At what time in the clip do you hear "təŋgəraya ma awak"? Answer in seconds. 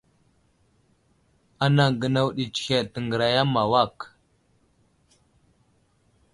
2.93-3.97